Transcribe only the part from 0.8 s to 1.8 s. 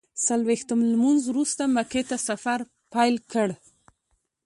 لمونځ وروسته